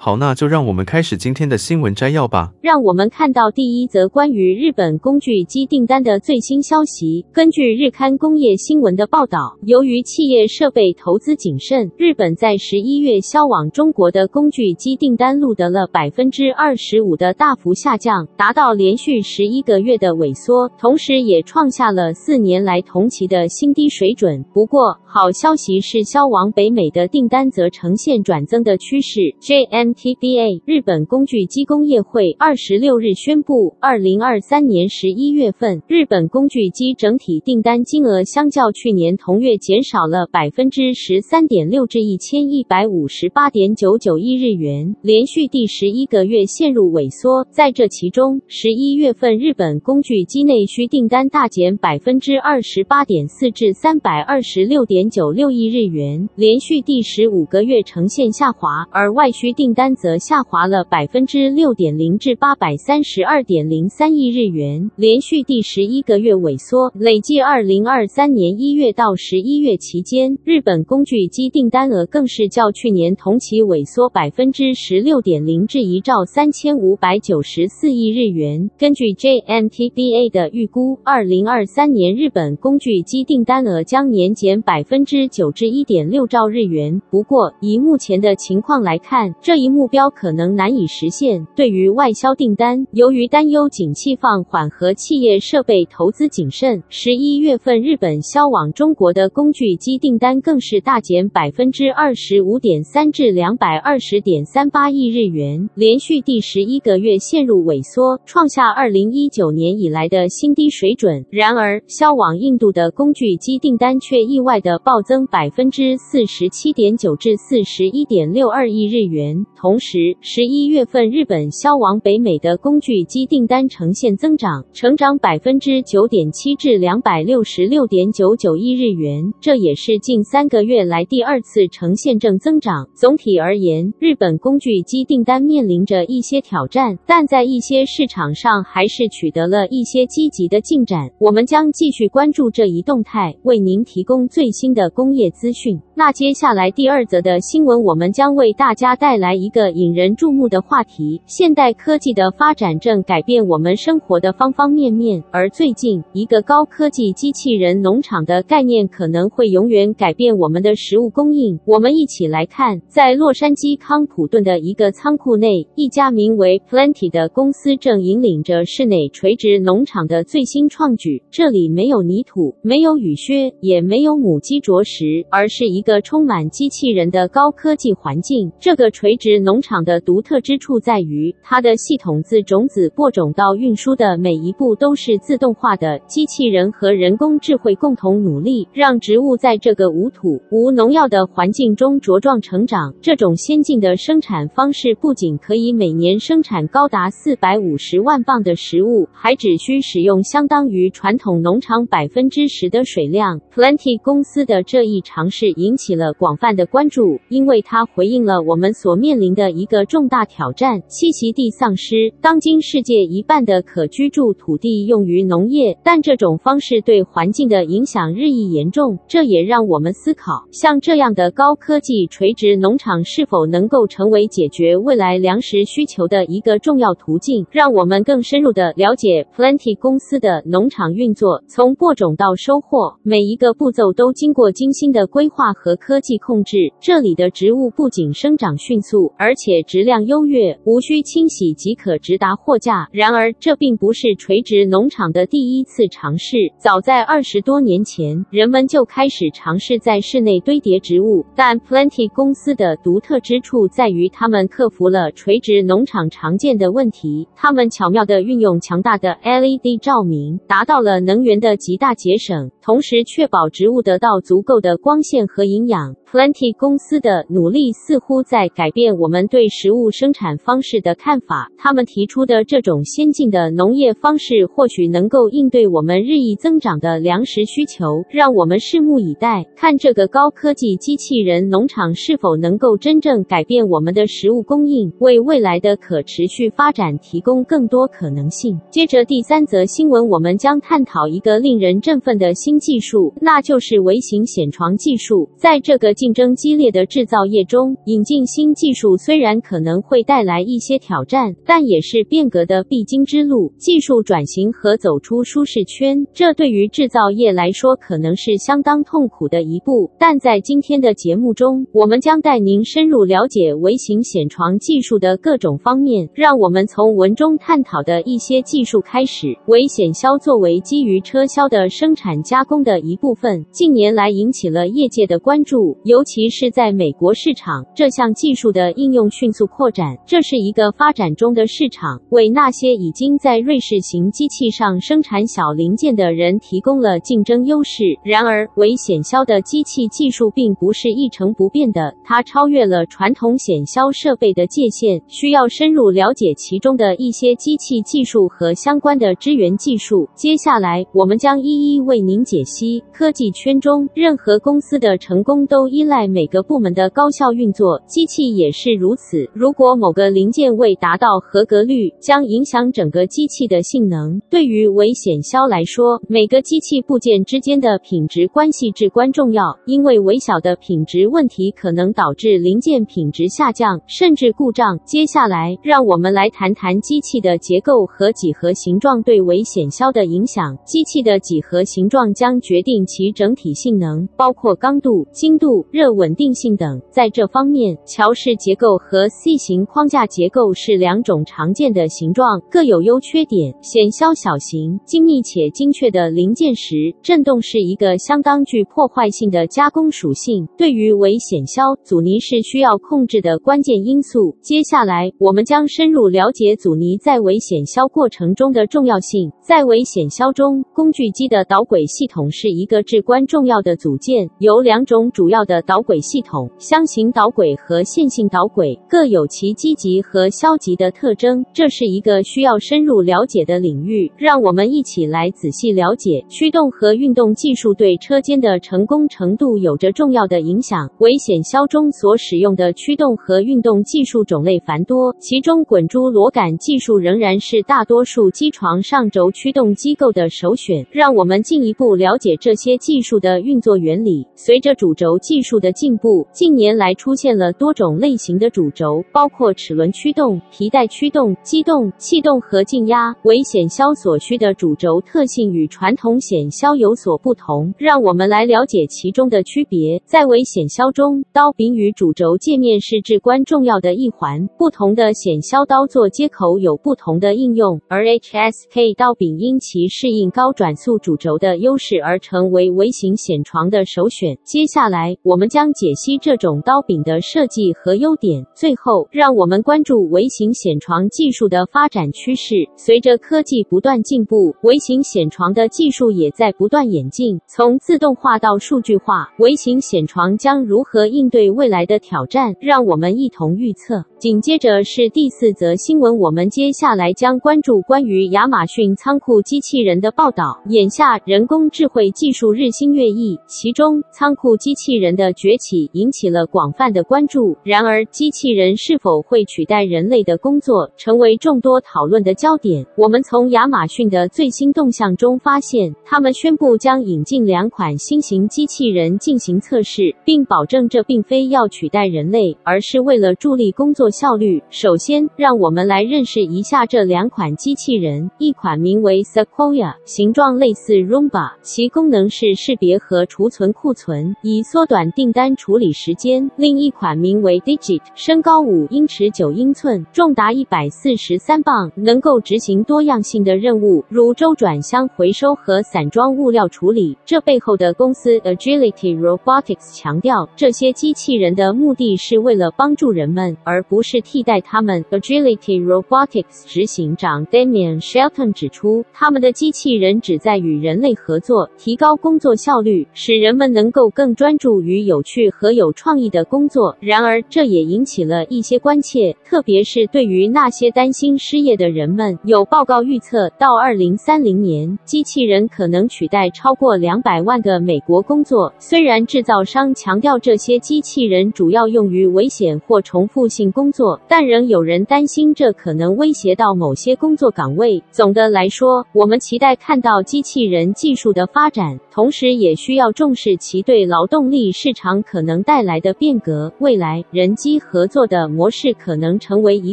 [0.00, 2.52] 好，那就让我们开始今天的新闻摘要吧。
[2.62, 7.26] 让我们看到第一则关于日本工具机订单的最新消息。
[7.32, 24.44] 根据日刊工业新闻的报道，由于企业设备投资谨慎，日本在十一月销往中国的工具机订单录得了百分之二十五的大幅下降，达到连续十一个月的萎缩，同时也创下了四年来同期的新低水准。
[24.54, 29.34] 不过，好消息是销往北美的订单则呈现转增的趋势。
[29.40, 47.46] JN TBA 日本工具机工业会二十六日宣布，二零二三年十一月份，日本工具机整体订单金额相较去年同月减少了百分之十三点六至一千一百五十八点九九亿日元，连续第十一个月陷入萎缩。
[47.50, 66.92] 在这其中，十一月份日本工具机内需订单大减百分之二十八点四至三百二十六点九六亿日元，连续第十五个月呈现下滑，而外需订单单则下滑了百分之六点零至八百三十二点零三亿日元，连续第十一个月萎缩。
[66.96, 78.68] 累计二零二三年一月到十一月期间，日本工具机订单额更是较去年同期萎缩百分之十六点零至一兆三千五百九十四亿日元。
[78.76, 87.00] 根据 JNTBA 的预估，二零二三年日本工具机订单额将年减百分之九至一点六兆日元。
[87.12, 91.46] 不过，以目前的情况来看，这一目标可能难以实现。
[91.54, 111.24] 对于外销订单，由于担忧景气放缓和企业设备投资谨慎，十一月份日本销往中国的工具机订单更是大减百分之二十五点三至两百二十点三八亿日元，连续第十一个月陷入萎缩，创下二零一九年以来的新低水准。
[111.30, 119.44] 然而，销往印度的工具机订单却意外的暴增百分之四十七点九至四十一点六二亿日元。
[119.60, 132.88] 同时，十一月份日本销往北美的工具机订单呈现增长，成长百分之九点七至两百六十六点九九亿日元，这也是近三个月来第二次呈现正增长。
[132.94, 141.10] 总体而言，日本工具机订单面临着一些挑战，但在一些市场上还是取得了一些积极的进展。
[141.18, 145.76] 我们将继续关注这一动态，为您提供最新的工业资讯。
[145.96, 155.24] 那接下来第二则的新闻，我们将为大家带来一一个引人注目的话题：现代科技的发展正改变我们生活的方方面面。
[155.30, 161.58] 而最近，一个高科技机器人农场的概念可能会永远改变我们的食物供应。
[161.64, 171.22] 我们一起来看，在洛杉矶康普顿的一个仓库内，一家名为 Plenty 的公司正引领着室内垂直农场的最新创举。
[171.30, 175.78] 这里没有泥土，没有雨靴，也没有母鸡啄食，而是一。
[175.80, 178.52] 个充满机器人的高科技环境。
[178.58, 185.98] 这个垂直农场的独特之处在于，它的系统自种子播种到运输的每一步都是自动化的。
[186.06, 192.94] 机器人和人工智慧共同努力，让植物在这个无土、无农药的环境中茁壮成长。
[193.00, 203.40] 这种先进的生产方式不仅可以每年生产高达四百五十万磅的食物，还只需使用相当于传统农场百分之十的水量。
[203.54, 212.12] Plenty 公司的这一尝试引起了广泛的关注，因为它回应了我们所面临的一个重大挑战：栖息地丧失。
[212.20, 218.98] 当今世界一半的可居住土地用于农业，但这种方式对环境的影响日益严重。
[219.08, 227.46] 这也让我们思考，像这样的高科技垂直农场是否能够成为解决未来粮食需求的一个重要途径。
[227.50, 235.78] 让我们更深入地了解 Plenty 公司的农场运作，从播种到收获，每一个步骤都经过精心的规划和。
[235.78, 242.88] 科技控制，这里的植物不仅生长迅速，而且质量优越，无需清洗即可直达货架。
[242.92, 246.36] 然而，这并不是垂直农场的第一次尝试。
[246.56, 251.26] 早在二十多年前，人们就开始尝试在室内堆叠植物。
[251.34, 257.26] 但 Plenty 公司的独特之处在于，他们克服了垂直农场常见的问题。
[257.34, 265.96] 他们巧妙地运用强大的 LED 照明，达到了能源的极大节省，同时确保植物得到足够的光线和营养。
[266.10, 271.50] Plenty 公司的努力似乎在改变我们对食物生产方式的看法。
[271.58, 278.02] 他们提出的这种先进的农业方式，或许能够应对我们日益增长的粮食需求。
[278.08, 288.58] 让我们拭目以待，看这个高科技机器人农场是否能够真正改变我们的食物供应，为未来的可持续发展提供更多可能性。
[288.70, 295.28] 接着第三则新闻，我们将探讨一个令人振奋的新技术，那就是微型显床技术。
[295.36, 303.52] 在这个竞争激烈的制造业中，引进新技术虽然可能会带来一些挑战，但也是变革的必经之路。
[303.58, 309.90] 技术转型和走出舒适圈，这对于制造业来说可能是相当痛苦的一步。
[309.98, 316.08] 但在今天的节目中，我们将带您深入了解微型显床技术的各种方面。
[316.14, 319.36] 让我们从文中探讨的一些技术开始。
[319.48, 325.76] 微显销作为基于车销的生产加工的一部分，近年来引起了业界的关注。
[325.88, 337.84] 尤其是在美国市场，这项技术的应用迅速扩展，这是一个发展中的市场，为那些已经在瑞士型机器上生产小零件的人提供了竞争优势。
[338.04, 350.06] 然而，为显销的机器技术并不是一成不变的，它超越了传统显销设备的界限，需要深入了解其中的一些机器技术和相关的支援技术。
[350.14, 352.84] 接下来，我们将一一为您解析。
[352.92, 359.24] 科技圈中，任何公司的成功都依赖每个部门的高效运作，机器也是如此。
[359.32, 364.20] 如果某个零件未达到合格率，将影响整个机器的性能。
[364.28, 374.76] 对于微显销来说，每个机器部件之间的品质关系至关重要，因为微小的品质问题可能导致零件品质下降，甚至故障。
[374.84, 380.58] 接下来，让我们来谈谈机器的结构和几何形状对微显销的影响。
[380.64, 385.64] 机器的几何形状将决定其整体性能，包括刚度、精度。
[385.70, 393.54] 热稳定性等，在这方面，桥式结构和 C 型框架结构是两种常见的形状，各有优缺点。
[393.60, 400.48] 显销小型、精密且精确的零件时，振动是一个相当具破坏性的加工属性。
[400.56, 404.34] 对于微显销，阻尼是需要控制的关键因素。
[404.40, 409.30] 接下来，我们将深入了解阻尼在微显销过程中的重要性。
[409.42, 421.44] 在微显销中，工具机的导轨系统是一个至关重要的组件，由两种主要的导轨系统：箱型导轨和线性导轨，各有其积极和消极的特征。
[421.54, 424.12] 这是一个需要深入了解的领域。
[424.18, 426.24] 让我们一起来仔细了解。
[426.28, 430.90] 驱动和运动技术对车间的成功程度有着重要的影响。
[430.98, 440.86] 危险销中所使用的驱动和运动技术种类繁多，其中滚珠螺杆技术仍然是大多数机床上轴驱动机构的首选。
[440.90, 444.26] 让我们进一步了解这些技术的运作原理。
[444.34, 453.14] 随着主轴技术的进步，近年来出现了多种类型的主轴，包括齿轮驱动、皮带驱动、机动、气动和静压。
[453.22, 460.02] 微显销所需的主轴特性与传统显销有所不同，让我们来了解其中的区别。
[460.04, 464.48] 在微显销中，刀柄与主轴界面是至关重要的一环。
[464.58, 474.36] 不同的显销刀座接口有不同的应用，而 HSK 刀柄因其适应高转速主轴的优势而成为微型显床的首选。
[474.42, 478.46] 接下来，我们将解析这种刀柄的设计和优点。
[478.54, 482.54] 最后，让我们关注微型显床技术的发展趋势。
[482.78, 487.38] 随着科技不断进步，微型显床的技术也在不断演进。
[487.46, 492.54] 从自动化到数据化，微型显床将如何应对未来的挑战？
[492.58, 494.02] 让我们一同预测。
[494.18, 500.58] 紧接着是第四则新闻，我们接下来将关注关于亚马逊仓库机器人的报道。
[500.70, 507.54] 眼下，人工智慧技术日新月异，其中仓库机器人的崛起引起了广泛的关注。
[507.62, 512.86] 然而，机器人是否会取代人类的工作，成为众多讨论的焦点。
[512.96, 524.08] 我们从亚马逊的最新动向中发现，他们宣布将引进两款新型机器人进行测试，并保证这并非要取代人类，而是为了助力工作。
[524.10, 524.62] 效率。
[524.70, 528.30] 首先，让我们来认识一下这两款机器人。
[528.38, 536.50] 一款名为 Sequoia，形状类似 Roomba，其功能是识别和储存库存，以缩短订单处理时间。
[536.56, 547.16] 另一款名为 Digit，身高五英尺九英寸，重达一百四十三磅，能够执行多样性的任务，如周转箱回收和散装物料处理。
[547.24, 554.02] 这背后的公司 Agility Robotics 强调，这些机器人的目的是为了帮助人们，而不。
[554.08, 555.04] 是替代他们。
[555.10, 566.96] Agility Robotics 执行长 Damian Shelton 指出，他们的机器人旨在与人类合作，提高工作效率，使人们能够更专注于有趣和有创意的工作。
[567.00, 572.38] 然而，这也引起了一些关切，特别是对于那些担心失业的人们。
[572.44, 578.72] 有报告预测，到二零三零年，机器人可能取代超过两百万个美国工作。
[578.78, 588.02] 虽然制造商强调这些机器人主要用于危险或重复性工作，但仍有人担心这可能威胁到某些工作岗位。
[588.10, 596.72] 总的来说，我们期待看到机器人技术的发展，同时也需要重视其对劳动力是市场可能带来的变革。
[596.78, 599.92] 未来，人机合作的模式可能成为一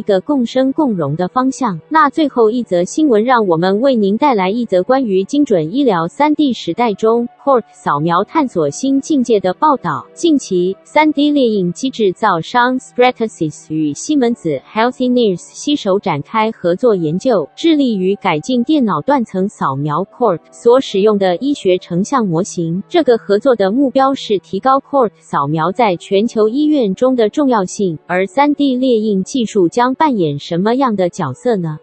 [0.00, 1.78] 个共生共荣的方向。
[1.90, 10.06] 那最后一则新闻，让我们为您带来一则关于精准医疗 3D 时代中，Cort 扫描探索新境界的报道。
[10.14, 22.82] 近期，3D 列印机制造商 Stratasys 与西门子 Healthineers 携手展开合作研究，致力于改进电脑断层扫描 Cort 所使用的医学成像模型。
[22.88, 27.98] 这个合作的目标是提高 Cort 扫描在全球医院中的重要性。
[28.06, 31.78] 而 3D 列印技术将扮演什么样的角色呢？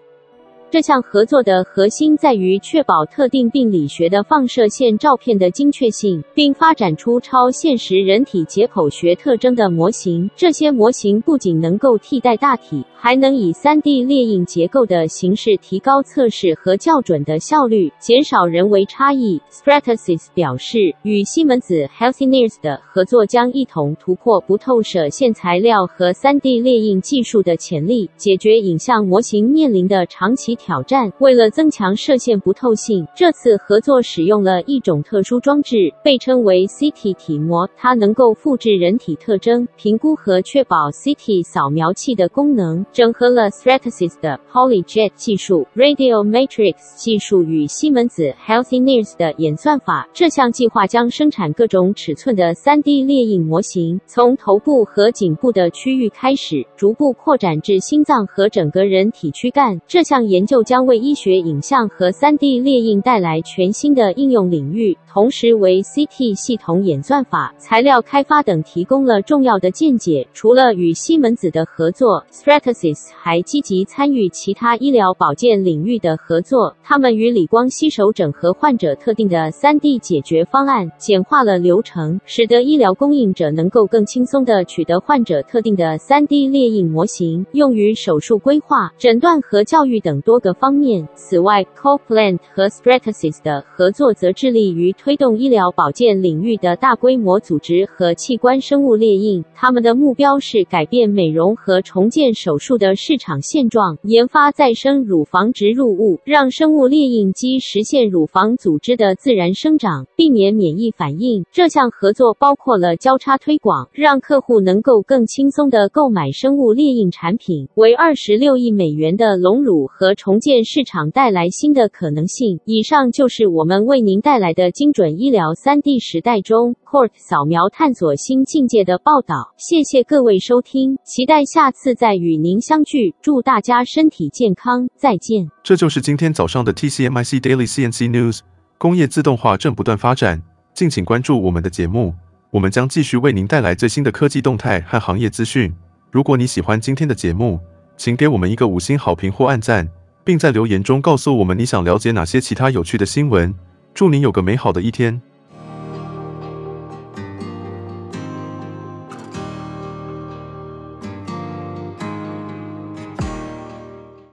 [0.73, 10.27] 这项合作的核心在于确保特定病理学的放射线照片的精确性，并发展出超现实人体解剖学特征的模型。
[10.35, 19.39] 这些模型不仅能够替代大体，还能以 3D 列印结构的形式提高测试和校准的效率，减少人为差异。
[19.51, 31.11] Stratasys 表示，与西门子 Healthineers 的合作将一同突破不透射线材料和 3D 列印技术的潜力，解决影像模型面临的长期挑战。
[31.19, 37.69] 为了增强射线不透性，这次合作使用了一种特殊装置，被称为 CT 体膜。
[37.75, 42.85] 它能够复制人体特征，评估和确保 CT 扫描器的功能。
[42.93, 50.07] 整合了 Stratasys 的 PolyJet 技术、Radiomatrix 技术与西门子 Healthineers 的演算法。
[50.13, 59.81] 这项计划将生产各种尺寸的 3D 列印模型，从头部和颈部的区域开始，逐步扩展至心脏和整个人体躯干。
[59.85, 60.52] 这项研究。
[60.53, 70.27] 就将为医学影像和 3D 列印带来全新的应用领域，同时为 CT 系统演算法、材料开发等提供了重要的见解。
[70.31, 76.75] 除了与西门子的合作，Stratasys 还积极参与其他医疗保健领域的合作。
[76.83, 91.07] 他们与理光携手整合患者特定的 3D 解决方案，简化了流程，使得医疗供应者能够更轻松地取得患者特定的 3D 列印模型，用于手术规划、诊断和教育等多个方面。
[91.15, 99.43] 此外，CoPlant 和 Stratasys 的合作则致力于推动医疗保健领域的大规模组织和器官生物列印。
[99.55, 111.45] 他们的目标是改变美容和重建手术的市场现状，研发再生乳房植入物，让生物列印机实现乳房组织的自然生长，避免免疫反应。
[111.53, 120.32] 这项合作包括了交叉推广，让客户能够更轻松地购买生物列印产品，为二十六亿美元的隆乳和重。
[120.33, 122.59] 重建市场带来新的可能性。
[122.65, 129.53] 以上就是我们为您带来的精准医疗 3D 时代中 QORT 扫描探索新境界的报道。
[129.57, 133.13] 谢谢各位收听，期待下次再与您相聚。
[133.21, 135.47] 祝大家身体健康，再见。
[135.61, 138.39] 这就是今天早上的 TCMIC Daily CNC News。
[138.79, 140.41] 工业自动化正不断发展，
[140.73, 142.11] 敬请关注我们的节目，
[142.49, 145.71] 我们将继续为您带来最新的科技动态和行业资讯。
[146.09, 147.59] 如果你喜欢今天的节目，
[147.95, 149.87] 请给我们一个五星好评或按赞。
[150.23, 153.53] 并在留言中告诉我们你想了解哪些其他有趣的新闻。
[153.93, 155.21] 祝你有个美好的一天。